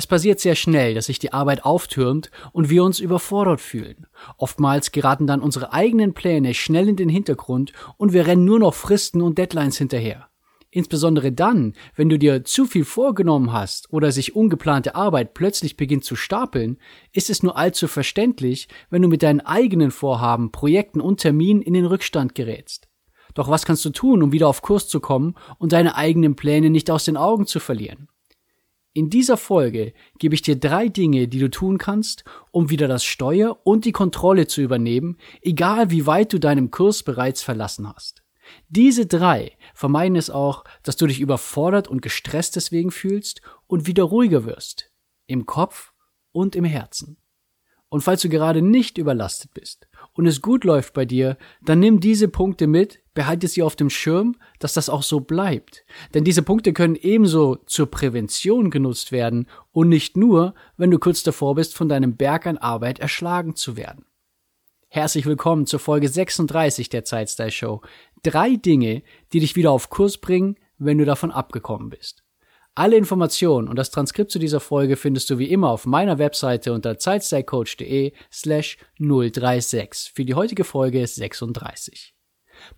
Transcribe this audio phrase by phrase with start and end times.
[0.00, 4.06] Es passiert sehr schnell, dass sich die Arbeit auftürmt und wir uns überfordert fühlen.
[4.38, 8.72] Oftmals geraten dann unsere eigenen Pläne schnell in den Hintergrund und wir rennen nur noch
[8.72, 10.30] Fristen und Deadlines hinterher.
[10.70, 16.04] Insbesondere dann, wenn du dir zu viel vorgenommen hast oder sich ungeplante Arbeit plötzlich beginnt
[16.04, 16.78] zu stapeln,
[17.12, 21.74] ist es nur allzu verständlich, wenn du mit deinen eigenen Vorhaben, Projekten und Terminen in
[21.74, 22.88] den Rückstand gerätst.
[23.34, 26.70] Doch was kannst du tun, um wieder auf Kurs zu kommen und deine eigenen Pläne
[26.70, 28.08] nicht aus den Augen zu verlieren?
[28.92, 33.04] In dieser Folge gebe ich dir drei Dinge, die du tun kannst, um wieder das
[33.04, 38.24] Steuer und die Kontrolle zu übernehmen, egal wie weit du deinem Kurs bereits verlassen hast.
[38.68, 44.02] Diese drei vermeiden es auch, dass du dich überfordert und gestresst deswegen fühlst und wieder
[44.02, 44.90] ruhiger wirst.
[45.26, 45.92] Im Kopf
[46.32, 47.16] und im Herzen.
[47.88, 49.89] Und falls du gerade nicht überlastet bist
[50.20, 53.88] und es gut läuft bei dir, dann nimm diese Punkte mit, behalte sie auf dem
[53.88, 55.86] Schirm, dass das auch so bleibt.
[56.12, 61.22] Denn diese Punkte können ebenso zur Prävention genutzt werden und nicht nur, wenn du kurz
[61.22, 64.04] davor bist, von deinem Berg an Arbeit erschlagen zu werden.
[64.88, 67.80] Herzlich willkommen zur Folge 36 der Zeitstyle Show.
[68.22, 72.19] Drei Dinge, die dich wieder auf Kurs bringen, wenn du davon abgekommen bist.
[72.80, 76.72] Alle Informationen und das Transkript zu dieser Folge findest du wie immer auf meiner Webseite
[76.72, 82.14] unter zeitstylecoach.de slash 036 für die heutige Folge 36.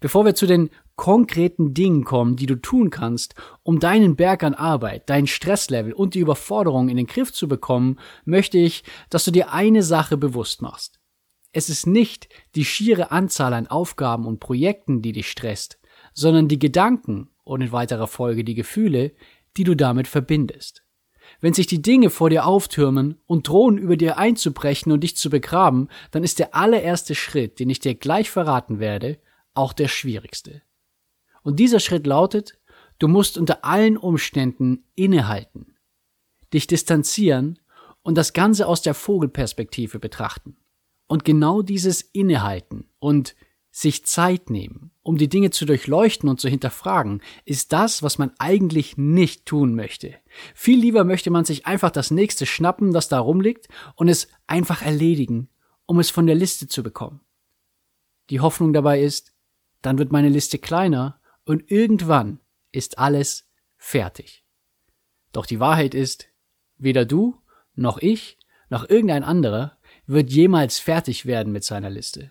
[0.00, 4.54] Bevor wir zu den konkreten Dingen kommen, die du tun kannst, um deinen Berg an
[4.54, 9.30] Arbeit, dein Stresslevel und die Überforderung in den Griff zu bekommen, möchte ich, dass du
[9.30, 10.98] dir eine Sache bewusst machst.
[11.52, 15.78] Es ist nicht die schiere Anzahl an Aufgaben und Projekten, die dich stresst,
[16.12, 19.12] sondern die Gedanken und in weiterer Folge die Gefühle,
[19.56, 20.82] die du damit verbindest.
[21.40, 25.30] Wenn sich die Dinge vor dir auftürmen und drohen über dir einzubrechen und dich zu
[25.30, 29.18] begraben, dann ist der allererste Schritt, den ich dir gleich verraten werde,
[29.54, 30.62] auch der schwierigste.
[31.42, 32.58] Und dieser Schritt lautet,
[32.98, 35.76] du musst unter allen Umständen innehalten,
[36.52, 37.58] dich distanzieren
[38.02, 40.56] und das Ganze aus der Vogelperspektive betrachten.
[41.08, 43.34] Und genau dieses Innehalten und
[43.70, 48.32] sich Zeit nehmen, um die Dinge zu durchleuchten und zu hinterfragen, ist das, was man
[48.38, 50.14] eigentlich nicht tun möchte.
[50.54, 54.82] Viel lieber möchte man sich einfach das nächste schnappen, das da rumliegt, und es einfach
[54.82, 55.48] erledigen,
[55.86, 57.20] um es von der Liste zu bekommen.
[58.30, 59.34] Die Hoffnung dabei ist,
[59.82, 62.38] dann wird meine Liste kleiner und irgendwann
[62.70, 64.44] ist alles fertig.
[65.32, 66.28] Doch die Wahrheit ist,
[66.78, 67.36] weder du,
[67.74, 68.38] noch ich,
[68.68, 72.30] noch irgendein anderer wird jemals fertig werden mit seiner Liste.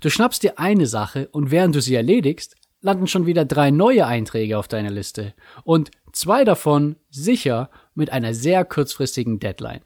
[0.00, 4.06] Du schnappst dir eine Sache und während du sie erledigst, landen schon wieder drei neue
[4.06, 9.82] Einträge auf deiner Liste und zwei davon sicher mit einer sehr kurzfristigen Deadline.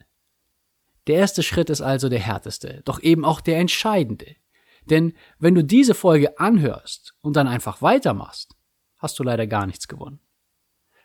[1.06, 4.36] Der erste Schritt ist also der härteste, doch eben auch der entscheidende.
[4.84, 8.56] Denn wenn du diese Folge anhörst und dann einfach weitermachst,
[8.98, 10.20] hast du leider gar nichts gewonnen.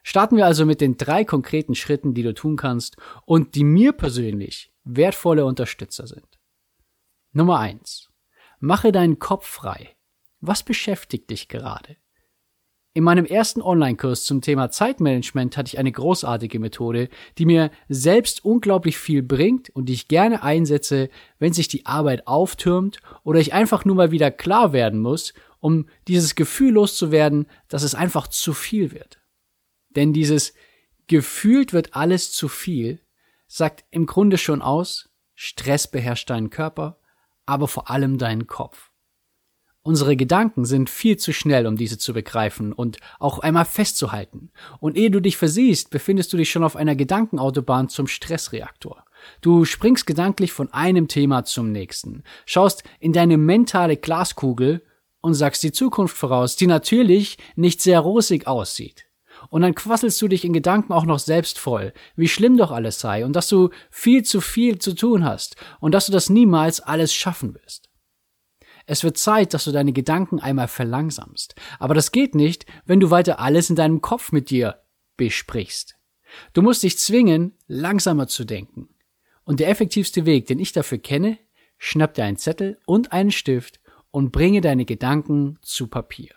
[0.04, 3.92] Starten wir also mit den drei konkreten Schritten, die du tun kannst und die mir
[3.92, 6.28] persönlich wertvolle Unterstützer sind.
[7.32, 8.10] Nummer eins:
[8.60, 9.96] Mache deinen Kopf frei.
[10.42, 11.98] Was beschäftigt dich gerade?
[12.94, 18.46] In meinem ersten Online-Kurs zum Thema Zeitmanagement hatte ich eine großartige Methode, die mir selbst
[18.46, 23.54] unglaublich viel bringt und die ich gerne einsetze, wenn sich die Arbeit auftürmt oder ich
[23.54, 28.54] einfach nur mal wieder klar werden muss, um dieses Gefühl loszuwerden, dass es einfach zu
[28.54, 29.20] viel wird.
[29.90, 30.54] Denn dieses
[31.08, 33.02] gefühlt wird alles zu viel
[33.48, 37.00] sagt im Grunde schon aus, Stress beherrscht deinen Körper,
[37.46, 38.92] aber vor allem deinen Kopf.
[39.88, 44.50] Unsere Gedanken sind viel zu schnell, um diese zu begreifen und auch einmal festzuhalten.
[44.80, 49.06] Und ehe du dich versiehst, befindest du dich schon auf einer Gedankenautobahn zum Stressreaktor.
[49.42, 54.82] Du springst gedanklich von einem Thema zum nächsten, schaust in deine mentale Glaskugel
[55.22, 59.06] und sagst die Zukunft voraus, die natürlich nicht sehr rosig aussieht.
[59.50, 63.00] Und dann quasselst du dich in Gedanken auch noch selbst voll, wie schlimm doch alles
[63.00, 66.82] sei und dass du viel zu viel zu tun hast und dass du das niemals
[66.82, 67.90] alles schaffen wirst.
[68.86, 71.56] Es wird Zeit, dass du deine Gedanken einmal verlangsamst.
[71.80, 74.82] Aber das geht nicht, wenn du weiter alles in deinem Kopf mit dir
[75.18, 75.96] besprichst.
[76.54, 78.90] Du musst dich zwingen, langsamer zu denken.
[79.44, 81.38] Und der effektivste Weg, den ich dafür kenne,
[81.78, 83.80] schnapp dir einen Zettel und einen Stift
[84.12, 86.34] und bringe deine Gedanken zu Papier.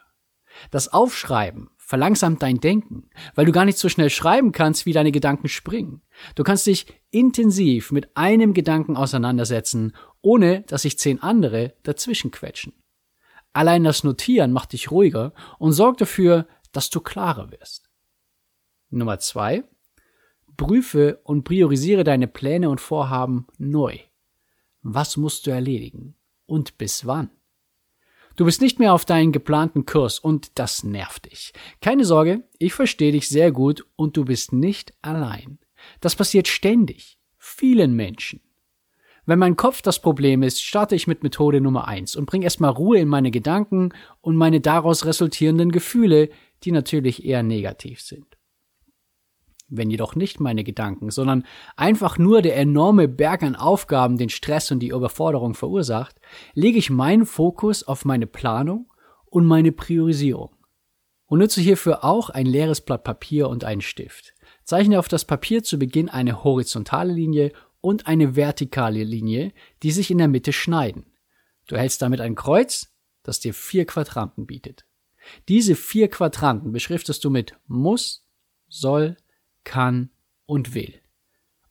[0.70, 5.10] Das Aufschreiben verlangsamt dein Denken, weil du gar nicht so schnell schreiben kannst, wie deine
[5.10, 6.02] Gedanken springen.
[6.34, 12.74] Du kannst dich intensiv mit einem Gedanken auseinandersetzen ohne dass sich zehn andere dazwischen quetschen.
[13.54, 17.88] Allein das Notieren macht dich ruhiger und sorgt dafür, dass du klarer wirst.
[18.90, 19.64] Nummer zwei.
[20.58, 23.96] Prüfe und priorisiere deine Pläne und Vorhaben neu.
[24.82, 26.16] Was musst du erledigen?
[26.44, 27.30] Und bis wann?
[28.38, 31.52] Du bist nicht mehr auf deinen geplanten Kurs und das nervt dich.
[31.80, 35.58] Keine Sorge, ich verstehe dich sehr gut und du bist nicht allein.
[36.00, 37.18] Das passiert ständig.
[37.36, 38.40] Vielen Menschen.
[39.26, 42.70] Wenn mein Kopf das Problem ist, starte ich mit Methode Nummer eins und bringe erstmal
[42.70, 43.88] Ruhe in meine Gedanken
[44.20, 46.30] und meine daraus resultierenden Gefühle,
[46.62, 48.37] die natürlich eher negativ sind.
[49.68, 51.44] Wenn jedoch nicht meine Gedanken, sondern
[51.76, 56.16] einfach nur der enorme Berg an Aufgaben den Stress und die Überforderung verursacht,
[56.54, 58.90] lege ich meinen Fokus auf meine Planung
[59.26, 60.50] und meine Priorisierung.
[61.26, 64.34] Und nutze hierfür auch ein leeres Blatt Papier und einen Stift.
[64.64, 70.10] Zeichne auf das Papier zu Beginn eine horizontale Linie und eine vertikale Linie, die sich
[70.10, 71.04] in der Mitte schneiden.
[71.66, 72.90] Du hältst damit ein Kreuz,
[73.22, 74.86] das dir vier Quadranten bietet.
[75.48, 78.26] Diese vier Quadranten beschriftest du mit muss,
[78.68, 79.16] soll,
[79.68, 80.10] kann
[80.46, 80.94] und will.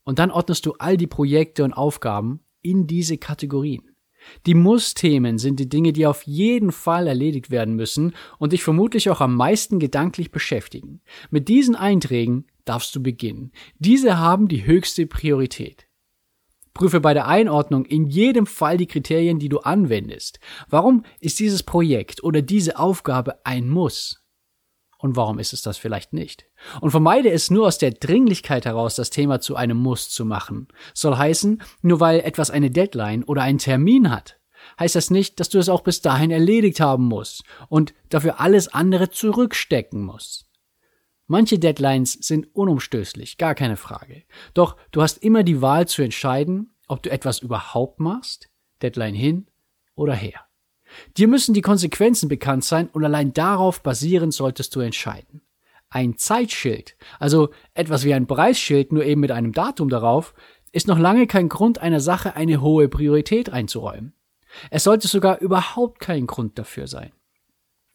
[0.04, 3.84] Und dann ordnest du all die Projekte und Aufgaben in diese Kategorien.
[4.46, 9.10] Die Muss-Themen sind die Dinge, die auf jeden Fall erledigt werden müssen und dich vermutlich
[9.10, 11.02] auch am meisten gedanklich beschäftigen.
[11.30, 13.52] Mit diesen Einträgen darfst du beginnen.
[13.80, 15.88] Diese haben die höchste Priorität.
[16.74, 20.40] Prüfe bei der Einordnung in jedem Fall die Kriterien, die du anwendest.
[20.70, 24.24] Warum ist dieses Projekt oder diese Aufgabe ein Muss?
[24.98, 26.46] Und warum ist es das vielleicht nicht?
[26.82, 30.68] Und vermeide es nur aus der Dringlichkeit heraus, das Thema zu einem Muss zu machen.
[30.94, 34.40] Soll heißen, nur weil etwas eine Deadline oder einen Termin hat,
[34.80, 38.68] heißt das nicht, dass du es auch bis dahin erledigt haben musst und dafür alles
[38.74, 40.46] andere zurückstecken musst.
[41.28, 44.24] Manche Deadlines sind unumstößlich, gar keine Frage.
[44.54, 48.50] Doch du hast immer die Wahl zu entscheiden, ob du etwas überhaupt machst,
[48.82, 49.48] Deadline hin
[49.94, 50.47] oder her.
[51.18, 55.42] Dir müssen die Konsequenzen bekannt sein und allein darauf basierend solltest du entscheiden.
[55.90, 60.34] Ein Zeitschild, also etwas wie ein Preisschild, nur eben mit einem Datum darauf,
[60.72, 64.14] ist noch lange kein Grund, einer Sache eine hohe Priorität einzuräumen.
[64.70, 67.12] Es sollte sogar überhaupt kein Grund dafür sein.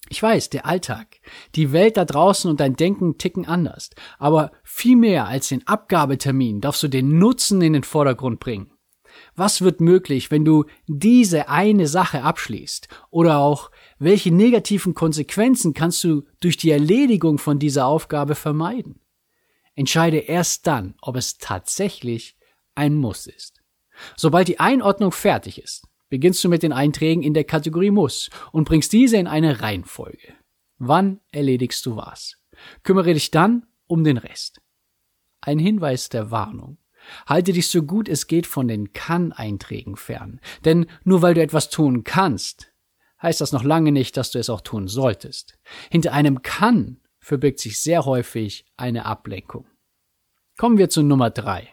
[0.08, 1.20] Ich weiß, der Alltag,
[1.54, 6.60] die Welt da draußen und dein Denken ticken anders, aber viel mehr als den Abgabetermin
[6.60, 8.72] darfst du den Nutzen in den Vordergrund bringen.
[9.34, 12.88] Was wird möglich, wenn du diese eine Sache abschließt?
[13.10, 19.00] Oder auch, welche negativen Konsequenzen kannst du durch die Erledigung von dieser Aufgabe vermeiden?
[19.74, 22.36] Entscheide erst dann, ob es tatsächlich
[22.74, 23.62] ein Muss ist.
[24.16, 28.64] Sobald die Einordnung fertig ist, beginnst du mit den Einträgen in der Kategorie Muss und
[28.68, 30.34] bringst diese in eine Reihenfolge.
[30.78, 32.36] Wann erledigst du was?
[32.82, 34.60] Kümmere dich dann um den Rest.
[35.40, 36.78] Ein Hinweis der Warnung.
[37.26, 40.40] Halte dich so gut es geht von den Kann-Einträgen fern.
[40.64, 42.72] Denn nur weil du etwas tun kannst,
[43.22, 45.58] heißt das noch lange nicht, dass du es auch tun solltest.
[45.90, 49.66] Hinter einem Kann verbirgt sich sehr häufig eine Ablenkung.
[50.58, 51.68] Kommen wir zu Nummer drei: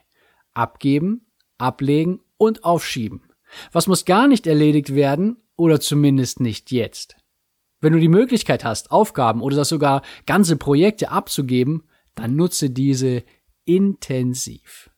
[0.54, 3.24] Abgeben, ablegen und aufschieben.
[3.72, 7.18] Was muss gar nicht erledigt werden oder zumindest nicht jetzt?
[7.82, 13.24] Wenn du die Möglichkeit hast, Aufgaben oder sogar ganze Projekte abzugeben, dann nutze diese
[13.66, 14.89] intensiv.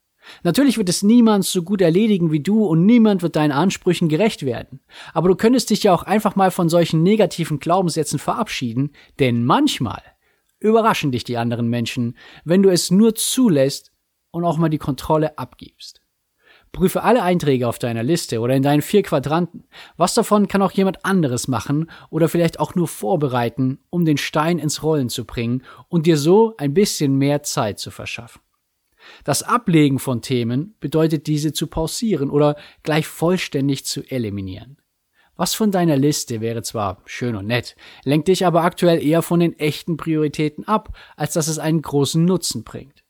[0.43, 4.45] Natürlich wird es niemand so gut erledigen wie du und niemand wird deinen Ansprüchen gerecht
[4.45, 4.79] werden.
[5.13, 10.01] Aber du könntest dich ja auch einfach mal von solchen negativen Glaubenssätzen verabschieden, denn manchmal
[10.59, 13.91] überraschen dich die anderen Menschen, wenn du es nur zulässt
[14.31, 16.01] und auch mal die Kontrolle abgibst.
[16.71, 19.65] Prüfe alle Einträge auf deiner Liste oder in deinen vier Quadranten.
[19.97, 24.57] Was davon kann auch jemand anderes machen oder vielleicht auch nur vorbereiten, um den Stein
[24.57, 28.41] ins Rollen zu bringen und dir so ein bisschen mehr Zeit zu verschaffen.
[29.23, 34.77] Das Ablegen von Themen bedeutet diese zu pausieren oder gleich vollständig zu eliminieren.
[35.35, 39.39] Was von deiner Liste wäre zwar schön und nett, lenkt dich aber aktuell eher von
[39.39, 43.03] den echten Prioritäten ab, als dass es einen großen Nutzen bringt.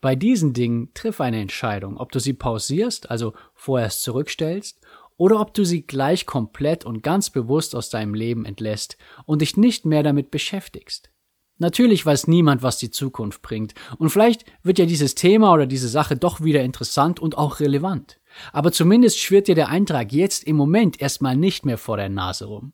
[0.00, 4.78] Bei diesen Dingen triff eine Entscheidung, ob du sie pausierst, also vorerst zurückstellst,
[5.16, 9.56] oder ob du sie gleich komplett und ganz bewusst aus deinem Leben entlässt und dich
[9.56, 11.10] nicht mehr damit beschäftigst.
[11.58, 13.74] Natürlich weiß niemand, was die Zukunft bringt.
[13.98, 18.20] Und vielleicht wird ja dieses Thema oder diese Sache doch wieder interessant und auch relevant.
[18.52, 22.46] Aber zumindest schwirrt dir der Eintrag jetzt im Moment erstmal nicht mehr vor der Nase
[22.46, 22.72] rum.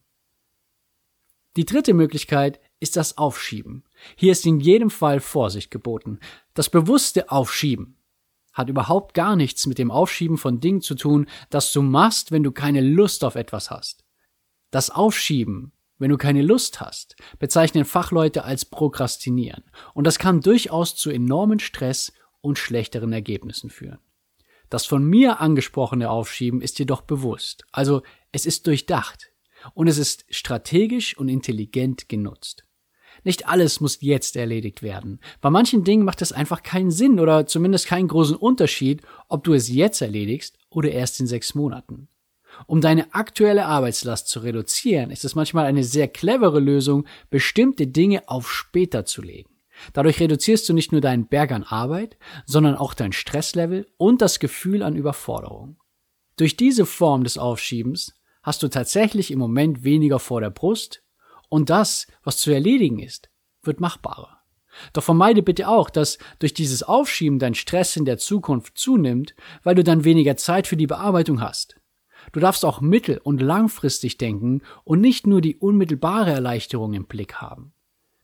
[1.56, 3.84] Die dritte Möglichkeit ist das Aufschieben.
[4.16, 6.20] Hier ist in jedem Fall Vorsicht geboten.
[6.54, 7.96] Das bewusste Aufschieben
[8.52, 12.42] hat überhaupt gar nichts mit dem Aufschieben von Dingen zu tun, das du machst, wenn
[12.42, 14.04] du keine Lust auf etwas hast.
[14.70, 19.62] Das Aufschieben wenn du keine Lust hast, bezeichnen Fachleute als Prokrastinieren.
[19.94, 23.98] Und das kann durchaus zu enormen Stress und schlechteren Ergebnissen führen.
[24.70, 28.02] Das von mir angesprochene Aufschieben ist jedoch bewusst, also
[28.32, 29.30] es ist durchdacht
[29.74, 32.64] und es ist strategisch und intelligent genutzt.
[33.24, 35.20] Nicht alles muss jetzt erledigt werden.
[35.40, 39.52] Bei manchen Dingen macht es einfach keinen Sinn oder zumindest keinen großen Unterschied, ob du
[39.52, 42.08] es jetzt erledigst oder erst in sechs Monaten.
[42.66, 48.28] Um deine aktuelle Arbeitslast zu reduzieren, ist es manchmal eine sehr clevere Lösung, bestimmte Dinge
[48.28, 49.50] auf später zu legen.
[49.92, 54.38] Dadurch reduzierst du nicht nur deinen Berg an Arbeit, sondern auch dein Stresslevel und das
[54.38, 55.78] Gefühl an Überforderung.
[56.36, 61.02] Durch diese Form des Aufschiebens hast du tatsächlich im Moment weniger vor der Brust
[61.48, 63.30] und das, was zu erledigen ist,
[63.62, 64.38] wird machbarer.
[64.92, 69.74] Doch vermeide bitte auch, dass durch dieses Aufschieben dein Stress in der Zukunft zunimmt, weil
[69.74, 71.79] du dann weniger Zeit für die Bearbeitung hast.
[72.32, 77.36] Du darfst auch mittel- und langfristig denken und nicht nur die unmittelbare Erleichterung im Blick
[77.36, 77.72] haben.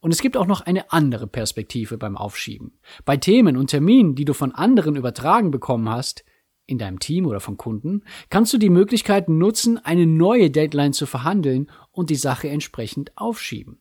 [0.00, 2.79] Und es gibt auch noch eine andere Perspektive beim Aufschieben.
[3.05, 6.25] Bei Themen und Terminen, die du von anderen übertragen bekommen hast,
[6.67, 11.07] in deinem Team oder von Kunden, kannst du die Möglichkeit nutzen, eine neue Deadline zu
[11.07, 13.79] verhandeln und die Sache entsprechend aufschieben.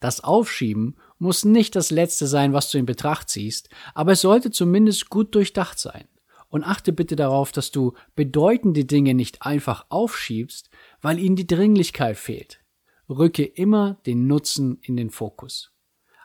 [0.00, 4.50] Das Aufschieben muss nicht das Letzte sein, was du in Betracht ziehst, aber es sollte
[4.50, 6.06] zumindest gut durchdacht sein.
[6.48, 10.70] Und achte bitte darauf, dass du bedeutende Dinge nicht einfach aufschiebst,
[11.02, 12.60] weil ihnen die Dringlichkeit fehlt
[13.08, 15.72] rücke immer den Nutzen in den Fokus.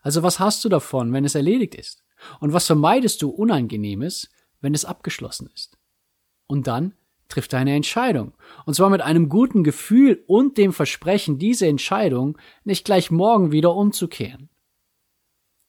[0.01, 2.03] Also was hast du davon, wenn es erledigt ist?
[2.39, 4.29] Und was vermeidest du Unangenehmes,
[4.61, 5.77] wenn es abgeschlossen ist?
[6.47, 6.93] Und dann
[7.29, 8.33] triff deine Entscheidung.
[8.65, 13.73] Und zwar mit einem guten Gefühl und dem Versprechen, diese Entscheidung nicht gleich morgen wieder
[13.75, 14.49] umzukehren.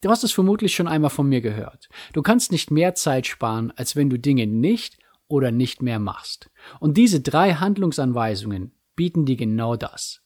[0.05, 1.89] Du hast es vermutlich schon einmal von mir gehört.
[2.13, 6.51] Du kannst nicht mehr Zeit sparen, als wenn du Dinge nicht oder nicht mehr machst.
[6.79, 10.21] Und diese drei Handlungsanweisungen bieten dir genau das.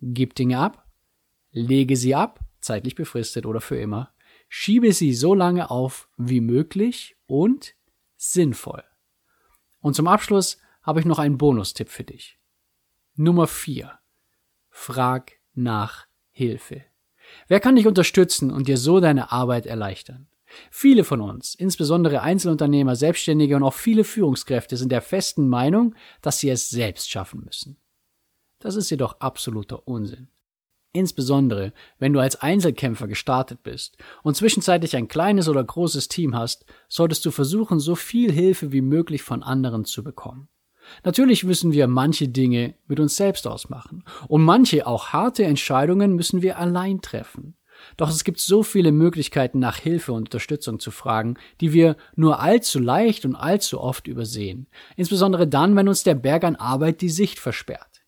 [0.00, 0.88] Gib Dinge ab,
[1.50, 4.14] lege sie ab, zeitlich befristet oder für immer,
[4.48, 7.74] schiebe sie so lange auf wie möglich und
[8.16, 8.82] sinnvoll.
[9.80, 12.38] Und zum Abschluss habe ich noch einen Bonustipp für dich.
[13.16, 13.92] Nummer 4.
[14.70, 16.91] Frag nach Hilfe.
[17.48, 20.28] Wer kann dich unterstützen und dir so deine Arbeit erleichtern?
[20.70, 26.38] Viele von uns, insbesondere Einzelunternehmer, Selbstständige und auch viele Führungskräfte sind der festen Meinung, dass
[26.38, 27.78] sie es selbst schaffen müssen.
[28.58, 30.28] Das ist jedoch absoluter Unsinn.
[30.92, 36.66] Insbesondere, wenn du als Einzelkämpfer gestartet bist und zwischenzeitlich ein kleines oder großes Team hast,
[36.88, 40.48] solltest du versuchen, so viel Hilfe wie möglich von anderen zu bekommen.
[41.04, 46.42] Natürlich müssen wir manche Dinge mit uns selbst ausmachen und manche auch harte Entscheidungen müssen
[46.42, 47.56] wir allein treffen.
[47.96, 52.40] Doch es gibt so viele Möglichkeiten nach Hilfe und Unterstützung zu fragen, die wir nur
[52.40, 57.10] allzu leicht und allzu oft übersehen, insbesondere dann, wenn uns der Berg an Arbeit die
[57.10, 58.04] Sicht versperrt.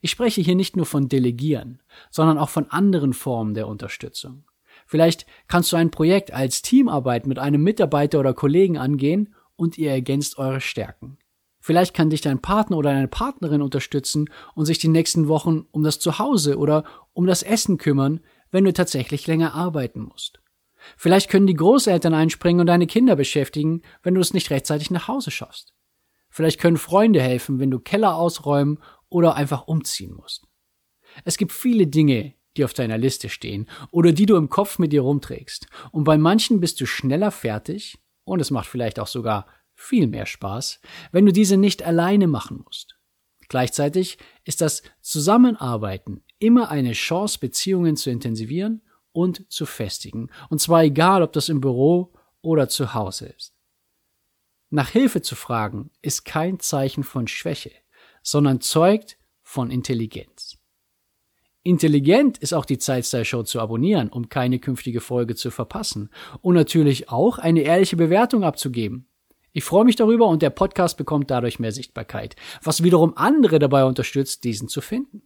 [0.00, 4.44] Ich spreche hier nicht nur von Delegieren, sondern auch von anderen Formen der Unterstützung.
[4.86, 9.90] Vielleicht kannst du ein Projekt als Teamarbeit mit einem Mitarbeiter oder Kollegen angehen und ihr
[9.90, 11.18] ergänzt eure Stärken.
[11.68, 15.84] Vielleicht kann dich dein Partner oder deine Partnerin unterstützen und sich die nächsten Wochen um
[15.84, 16.82] das Zuhause oder
[17.12, 18.20] um das Essen kümmern,
[18.50, 20.40] wenn du tatsächlich länger arbeiten musst.
[20.96, 25.08] Vielleicht können die Großeltern einspringen und deine Kinder beschäftigen, wenn du es nicht rechtzeitig nach
[25.08, 25.74] Hause schaffst.
[26.30, 28.78] Vielleicht können Freunde helfen, wenn du Keller ausräumen
[29.10, 30.46] oder einfach umziehen musst.
[31.26, 34.94] Es gibt viele Dinge, die auf deiner Liste stehen oder die du im Kopf mit
[34.94, 35.66] dir rumträgst.
[35.92, 39.44] Und bei manchen bist du schneller fertig und es macht vielleicht auch sogar
[39.78, 40.80] viel mehr Spaß,
[41.12, 42.98] wenn du diese nicht alleine machen musst.
[43.48, 48.82] Gleichzeitig ist das Zusammenarbeiten immer eine Chance, Beziehungen zu intensivieren
[49.12, 50.30] und zu festigen.
[50.50, 53.54] Und zwar egal, ob das im Büro oder zu Hause ist.
[54.68, 57.72] Nach Hilfe zu fragen ist kein Zeichen von Schwäche
[58.28, 60.58] sondern zeugt von Intelligenz.
[61.62, 66.10] Intelligent ist auch die Zeitstyle Show zu abonnieren, um keine künftige Folge zu verpassen
[66.42, 69.07] und natürlich auch eine ehrliche Bewertung abzugeben.
[69.58, 73.82] Ich freue mich darüber und der Podcast bekommt dadurch mehr Sichtbarkeit, was wiederum andere dabei
[73.82, 75.22] unterstützt, diesen zu finden.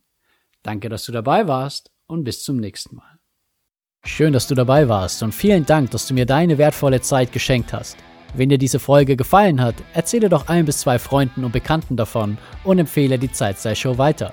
[0.63, 3.19] Danke, dass du dabei warst und bis zum nächsten Mal.
[4.07, 7.75] Schön, dass du dabei warst und vielen Dank, dass du mir deine wertvolle Zeit geschenkt
[7.75, 7.99] hast.
[8.33, 12.39] Wenn dir diese Folge gefallen hat, erzähle doch ein bis zwei Freunden und Bekannten davon
[12.65, 14.33] und empfehle die Zeitstyle-Show weiter.